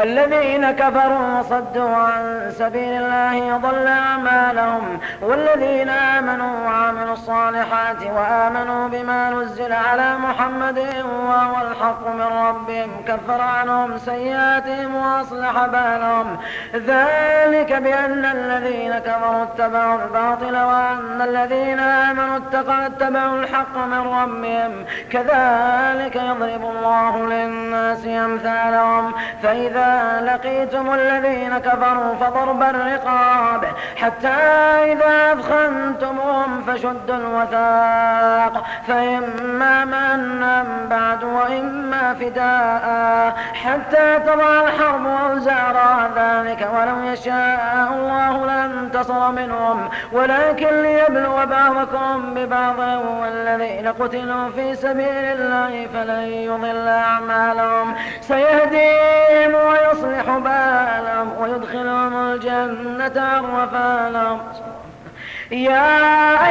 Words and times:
الذين 0.00 0.70
كفروا 0.70 1.38
وصدوا 1.40 1.96
عن 1.96 2.50
سبيل 2.58 2.92
الله 3.02 3.32
يضل 3.34 3.86
أعمالهم 3.86 4.98
والذين 5.22 5.88
آمنوا 5.88 6.66
وعملوا 6.66 7.12
الصالحات 7.12 7.96
وآمنوا 8.02 8.88
بما 8.88 9.30
نزل 9.30 9.72
على 9.72 10.14
محمد 10.18 10.78
وهو 11.28 11.54
الحق 11.70 12.06
من 12.06 12.46
ربهم 12.46 12.90
كفر 13.08 13.40
عنهم 13.42 13.98
سيئاتهم 13.98 14.94
وأصلح 14.96 15.66
بالهم 15.66 16.36
ذلك 16.74 17.72
بأن 17.72 18.24
الذين 18.24 18.98
كفروا 18.98 19.42
اتبعوا 19.42 19.98
الباطل 20.02 20.56
وأن 20.56 21.22
الذين 21.22 21.80
آمنوا 21.80 22.36
اتقوا 22.36 22.86
اتبعوا 22.86 23.36
الحق 23.40 23.76
من 23.76 23.98
ربهم 24.00 24.84
كذلك 25.12 26.16
يضرب 26.16 26.64
الله 26.64 27.18
للناس 27.26 28.06
أمثالهم 28.06 29.12
فإذا 29.42 29.85
لقيتم 30.20 30.94
الذين 30.94 31.58
كفروا 31.58 32.14
فضرب 32.20 32.62
الرقاب 32.62 33.64
حتى 33.96 34.28
إذا 34.92 35.32
أثخنتموهم 35.32 36.62
فشدوا 36.66 37.16
الوثاق 37.16 38.64
فإما 38.88 39.84
منا 39.84 40.64
بعد 40.90 41.24
وإما 41.24 42.14
فداء 42.14 43.34
حتى 43.54 44.18
تضع 44.26 44.60
الحرب 44.60 45.06
أوزارها 45.30 46.10
ذلك 46.16 46.68
ولو 46.78 47.12
يشاء 47.12 47.88
الله 47.92 48.46
لانتصر 48.46 49.32
منهم 49.32 49.88
ولكن 50.12 50.82
ليبلو 50.82 51.36
بعضكم 51.46 52.34
ببعض 52.34 52.78
والذين 53.20 53.88
قتلوا 54.00 54.50
في 54.54 54.74
سبيل 54.74 55.06
الله 55.24 55.86
فلن 55.94 56.22
يضل 56.26 56.88
أعمالهم 56.88 57.94
سيهديهم 58.20 59.56
ويصلح 59.78 60.38
بالهم 60.38 61.30
ويدخلهم 61.40 62.16
الجنة 62.32 63.26
عرفا 63.28 64.10
لهم 64.10 64.38
يا 65.50 65.96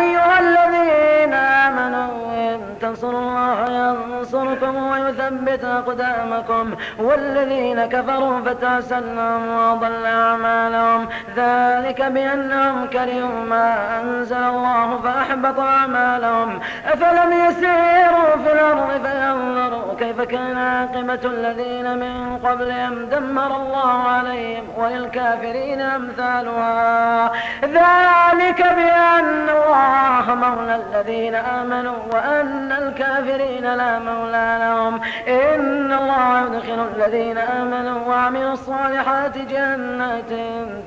أيها 0.00 0.40
الذين 0.40 1.32
آمنوا 1.34 2.08
إن 2.34 2.60
تنصروا 2.80 3.20
الله 3.20 3.70
ينصركم 3.70 4.90
ويثبت 4.90 5.64
أقدامكم 5.64 6.70
والذين 6.98 7.84
كفروا 7.86 8.40
فتعسا 8.40 9.00
لهم 9.00 9.48
وأضل 9.56 10.06
أعمالهم 10.06 11.08
ذلك 11.36 12.02
بأنهم 12.04 12.86
كرهوا 12.86 13.44
ما 13.50 13.76
أنزل 14.02 14.36
الله 14.36 15.00
فأحبط 15.04 15.60
أعمالهم 15.60 16.60
أفلم 16.86 17.32
يسيروا 17.32 18.36
في 18.44 18.52
الأرض 18.52 18.88
فينظروا 19.06 19.81
فكيف 20.12 20.30
كان 20.38 20.56
عاقبة 20.56 21.20
الذين 21.24 21.98
من 21.98 22.38
قبلهم 22.44 23.04
دمر 23.06 23.56
الله 23.56 23.90
عليهم 24.08 24.64
وللكافرين 24.78 25.80
أمثالها 25.80 27.32
ذلك 27.64 28.60
بأن 28.62 29.48
الله 29.48 30.34
مولى 30.34 30.80
الذين 30.82 31.34
آمنوا 31.34 31.96
وأن 32.14 32.72
الكافرين 32.72 33.74
لا 33.76 33.98
مولى 33.98 34.58
لهم 34.60 35.00
إن 35.28 35.92
الله 35.92 36.40
يدخل 36.40 36.86
الذين 36.96 37.38
آمنوا 37.38 38.00
وعملوا 38.08 38.52
الصالحات 38.52 39.38
جنات 39.38 40.30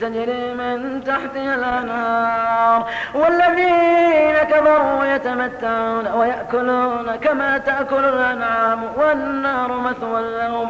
تجري 0.02 0.54
من 0.54 1.02
تحتها 1.06 1.56
الأنهار 1.56 2.86
والذين 3.16 4.36
كفروا 4.50 5.06
يتمتعون 5.06 6.08
ويأكلون 6.18 7.16
كما 7.24 7.58
تأكل 7.58 8.06
الأنعام 8.06 8.80
والنار 9.16 9.80
مثوى 9.80 10.22
لهم 10.38 10.70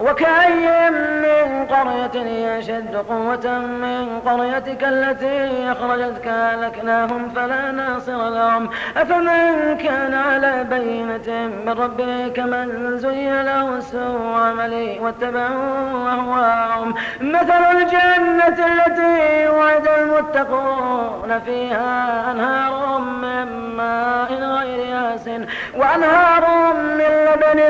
وكأي 0.00 0.90
من 0.90 1.66
قرية 1.70 2.24
هي 2.24 2.58
أشد 2.58 2.96
قوة 2.96 3.58
من 3.58 4.20
قريتك 4.26 4.84
التي 4.84 5.48
أخرجتك 5.72 6.26
أهلكناهم 6.26 7.28
فلا 7.36 7.70
ناصر 7.72 8.28
لهم 8.28 8.68
أفمن 8.96 9.76
كان 9.84 10.14
على 10.14 10.64
بينة 10.70 11.48
من 11.66 11.68
ربه 11.72 12.28
كمن 12.28 12.98
زين 12.98 13.42
له 13.42 13.80
سوء 13.80 14.32
عمله 14.34 14.98
واتبعوا 15.00 16.10
أهواءهم 16.10 16.94
مثل 17.20 17.64
الجنة 17.70 18.48
التي 18.66 19.48
وعد 19.48 19.88
المتقون 19.88 21.40
فيها 21.46 22.30
أنهار 22.32 22.98
من 22.98 23.76
ماء 23.76 24.32
غير 24.32 24.78
ياس 24.86 25.30
وأنهار 25.76 26.72
من 26.74 27.26
لبن 27.26 27.69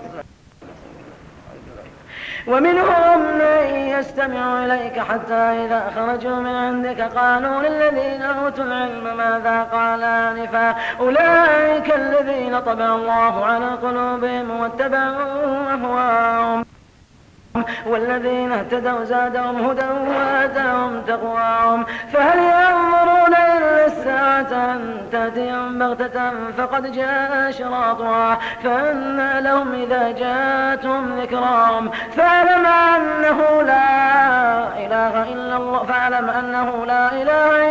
ومنهم 2.47 3.19
من 3.21 3.75
يستمع 3.75 4.65
إليك 4.65 4.99
حتى 4.99 5.33
إذا 5.33 5.91
خرجوا 5.95 6.35
من 6.35 6.55
عندك 6.55 7.01
قالوا 7.17 7.61
للذين 7.61 8.21
أوتوا 8.21 8.63
العلم 8.63 9.17
ماذا 9.17 9.63
قال 9.73 10.03
آنفا 10.03 10.75
أولئك 10.99 11.95
الذين 11.95 12.59
طبع 12.59 12.85
الله 12.85 13.45
على 13.45 13.65
قلوبهم 13.69 14.59
واتبعوا 14.59 15.71
أهواهم 15.73 16.65
والذين 17.87 18.51
اهتدوا 18.51 19.03
زادهم 19.03 19.69
هدى 19.69 19.85
وآتاهم 20.09 21.01
تقواهم 21.01 21.85
فهل 22.13 22.37
ينظرون 22.39 23.50
الساعة 24.01 24.75
أن 24.75 24.97
تأتي 25.11 25.51
بغتة 25.71 26.31
فقد 26.57 26.91
جاء 26.91 27.49
أشراطها 27.49 28.39
فأنى 28.63 29.41
لهم 29.41 29.73
إذا 29.73 30.11
جاءتهم 30.11 31.19
ذكراهم 31.19 31.91
فاعلم 32.17 32.65
أنه 32.65 33.61
لا 33.61 34.17
إله 34.77 35.33
إلا 35.33 35.55
الله 35.57 35.83
فاعلم 35.83 36.29
أنه 36.29 36.85
لا 36.85 37.11
إله 37.11 37.70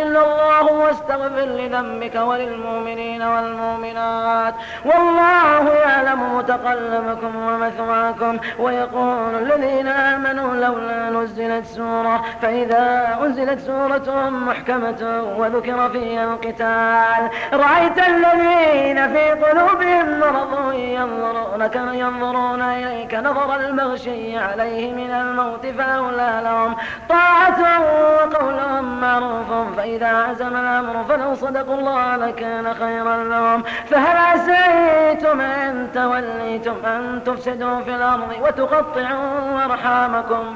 واستغفر 1.11 1.45
لذنبك 1.45 2.15
وللمؤمنين 2.15 3.21
والمؤمنات 3.21 4.53
والله 4.85 5.69
يعلم 5.73 6.37
متقلبكم 6.37 7.35
ومثواكم 7.35 8.37
ويقول 8.59 9.35
الذين 9.35 9.87
آمنوا 9.87 10.55
لولا 10.55 11.09
نزلت 11.09 11.65
سورة 11.65 12.21
فإذا 12.41 13.17
أنزلت 13.25 13.59
سورة 13.59 14.29
محكمة 14.29 15.23
وذكر 15.37 15.89
فيها 15.89 16.23
القتال 16.23 17.29
رأيت 17.53 17.97
الذين 17.97 19.07
في 19.13 19.31
قلوبهم 19.31 20.19
مرض 20.19 20.73
ينظرونك 20.73 21.75
ينظرون 21.75 22.61
إليك 22.61 23.13
نظر 23.15 23.55
المغشي 23.55 24.37
عليه 24.37 24.93
من 24.93 25.11
الموت 25.11 25.65
فأولى 25.65 26.41
لهم 26.43 26.75
طاعة 27.09 27.59
وقول 28.15 28.81
معروف 28.83 29.41
فإذا 29.77 30.07
عزم 30.07 30.47
الأمر 30.55 31.00
فلو 31.09 31.35
صدقوا 31.35 31.75
الله 31.75 32.15
لكان 32.15 32.73
خيرا 32.73 33.23
لهم 33.23 33.63
فهل 33.85 34.17
عسيتم 34.17 35.41
أن 35.41 35.87
توليتم 35.93 36.85
أن 36.85 37.21
تفسدوا 37.25 37.81
في 37.81 37.95
الأرض 37.95 38.27
وتقطعوا 38.43 39.65
أرحامكم 39.65 40.55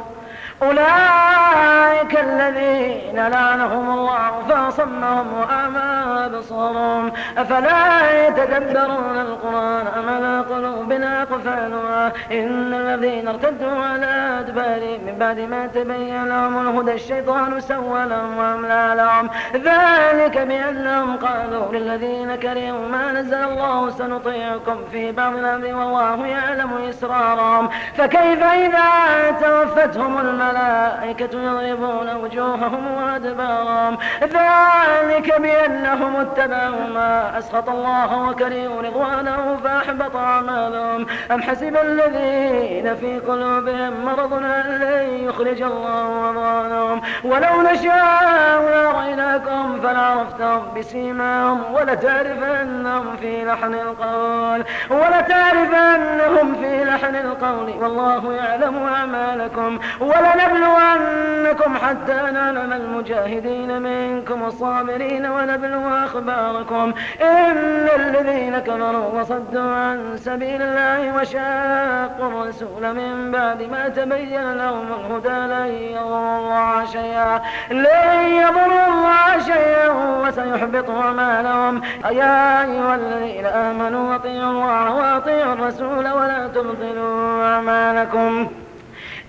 أولئك 0.63 2.19
الذين 2.19 3.27
لعنهم 3.27 3.91
الله 3.97 4.29
فأصمهم 4.49 5.27
وأعمى 5.33 6.25
أبصارهم 6.25 7.11
أفلا 7.37 8.27
يتدبرون 8.27 9.17
القرآن 9.19 9.87
أم 9.97 10.09
على 10.09 10.43
قلوب 10.49 10.91
أقفالها 10.91 12.07
إن 12.31 12.73
الذين 12.73 13.27
ارتدوا 13.27 13.83
على 13.85 14.39
أدبارهم 14.39 14.99
من 15.05 15.15
بعد 15.19 15.39
ما 15.39 15.67
تبين 15.67 16.25
لهم 16.27 16.69
الهدى 16.69 16.93
الشيطان 16.93 17.59
سوى 17.59 18.05
لهم 18.05 18.37
وأملى 18.37 18.93
لهم 18.97 19.29
ذلك 19.53 20.37
بأنهم 20.37 21.17
قالوا 21.17 21.71
للذين 21.73 22.35
كرهوا 22.35 22.85
ما 22.91 23.11
نزل 23.11 23.43
الله 23.43 23.89
سنطيعكم 23.89 24.75
في 24.91 25.11
بعض 25.11 25.35
الأمر 25.35 25.65
والله 25.79 26.27
يعلم 26.27 26.69
إسرارهم 26.89 27.69
فكيف 27.97 28.43
إذا 28.43 28.99
توفتهم 29.41 30.17
الموت 30.17 30.44
والملائكة 30.45 31.29
يضربون 31.41 32.15
وجوههم 32.23 32.85
وأدبارهم 33.03 33.97
ذلك 34.21 35.41
بأنهم 35.41 36.15
اتبعوا 36.15 36.87
ما 36.93 37.39
أسخط 37.39 37.69
الله 37.69 38.29
وكرهوا 38.29 38.81
رضوانه 38.81 39.57
فأحبط 39.63 40.15
أعمالهم 40.15 41.05
أم 41.31 41.41
حسب 41.41 41.77
الذين 41.83 42.95
في 42.95 43.19
قلوبهم 43.19 44.05
مرض 44.05 44.33
أن 44.33 44.79
لن 44.83 45.25
يخرج 45.29 45.61
الله 45.61 46.29
أضغانهم 46.29 47.01
ولو 47.23 47.61
نشاء 47.71 48.25
لأريناكم 48.69 49.79
فلعرفتهم 49.83 50.63
بسيماهم 50.77 51.61
ولتعرفنهم 51.73 53.15
في 53.21 53.45
لحن 53.45 53.73
القول 53.73 54.63
ولتعرفنهم 54.89 56.55
في 56.61 56.83
لحن 56.83 57.15
القول 57.15 57.69
والله 57.79 58.33
يعلم 58.33 58.83
أعمالكم 58.93 59.79
ولا 59.99 60.34
ونبلونكم 60.35 61.75
حتى 61.75 62.13
نعلم 62.31 62.73
المجاهدين 62.73 63.81
منكم 63.81 64.43
الصابرين 64.43 65.25
ونبلو 65.25 65.81
أخباركم 65.89 66.93
إن 67.21 67.87
الذين 67.95 68.59
كفروا 68.59 69.19
وصدوا 69.21 69.73
عن 69.75 70.17
سبيل 70.17 70.61
الله 70.61 71.15
وشاقوا 71.21 72.27
الرسول 72.43 72.83
من 72.95 73.31
بعد 73.31 73.61
ما 73.63 73.87
تبين 73.89 74.53
لهم 74.53 74.85
الهدى 74.99 75.53
لن 75.53 75.75
يضروا 75.93 76.37
الله 76.37 76.85
شيئا 76.85 77.41
لن 77.71 78.19
يضروا 78.25 78.87
الله 78.87 79.43
شيئا 79.45 79.89
وسيحبط 80.23 80.89
أعمالهم 80.89 81.81
يا 82.11 82.61
أيها 82.65 82.95
الذين 82.95 83.45
آمنوا 83.45 84.15
أطيعوا 84.15 84.49
الله 84.51 84.95
وأطيعوا 84.95 85.53
الرسول 85.53 86.07
ولا 86.11 86.47
تبطلوا 86.47 87.43
أعمالكم 87.43 88.47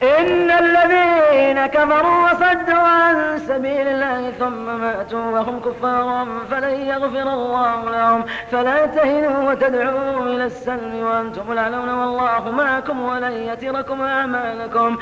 إن 0.02 0.50
الذين 0.50 1.66
كفروا 1.66 2.24
وصدوا 2.30 2.78
عن 2.80 3.38
سبيل 3.48 3.86
الله 3.88 4.30
ثم 4.38 4.80
ماتوا 4.80 5.20
وهم 5.24 5.60
كفار 5.60 6.26
فلن 6.50 6.80
يغفر 6.80 7.32
الله 7.32 7.84
لهم 7.90 8.24
فلا 8.52 8.86
تهنوا 8.86 9.50
وتدعوا 9.50 10.22
إلى 10.24 10.44
السلم 10.44 11.02
وأنتم 11.06 11.52
الأعلون 11.52 11.88
والله 11.88 12.50
معكم 12.50 13.00
ولن 13.02 13.32
يتركم 13.32 14.00
أعمالكم 14.02 14.96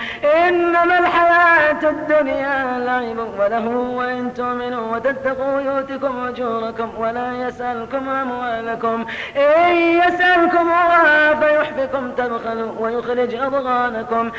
إنما 0.49 0.99
الحياة 0.99 1.91
الدنيا 1.91 2.79
لعب 2.79 3.27
وله 3.39 3.69
وإن 3.97 4.35
تؤمنوا 4.35 4.95
وتتقوا 4.97 5.61
يؤتكم 5.61 6.27
أجوركم 6.27 6.91
ولا 6.99 7.33
يسألكم 7.49 8.09
أموالكم 8.09 9.05
إن 9.37 9.75
يسألكم 9.77 10.69
الله 10.71 11.35
فيحبكم 11.41 12.11
تبخلوا 12.11 12.73
ويخرج 12.79 13.35
أضغانكم 13.35 14.31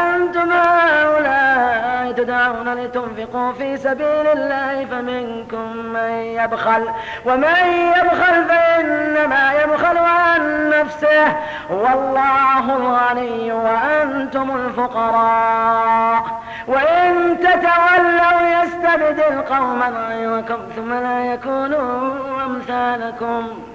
أنتم 0.00 0.52
هؤلاء 0.52 2.12
تدعون 2.12 2.74
لتنفقوا 2.74 3.52
في 3.52 3.76
سبيل 3.76 4.26
الله 4.26 4.86
فمنكم 4.90 5.76
من 5.76 6.10
يبخل 6.10 6.82
ومن 7.26 7.56
يبخل 7.96 8.44
فإنما 8.48 9.52
يبخل 9.64 9.96
عن 9.98 10.68
نفسه 10.70 11.36
والله 11.70 12.76
الغني 12.76 13.52
وأنتم 13.52 14.56
الفقراء 14.56 16.22
وإن 16.68 17.36
تتولوا 17.38 18.62
يستبدل 18.62 19.42
قوما 19.56 20.06
غيركم 20.08 20.56
ثم 20.76 20.94
لا 20.94 21.24
يكونوا 21.24 22.10
أمثالكم 22.46 23.71